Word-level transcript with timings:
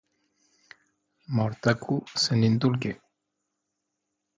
Morthaku 1.35 1.95
senindulge! 2.21 2.91